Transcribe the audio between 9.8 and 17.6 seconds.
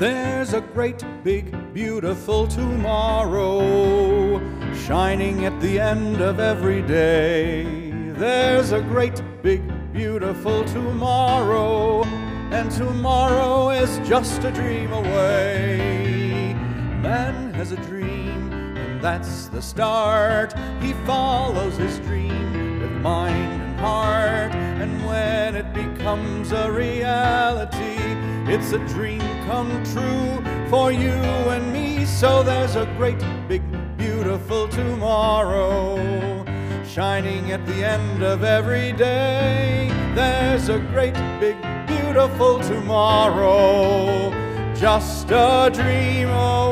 beautiful tomorrow, and tomorrow is just a dream away. Man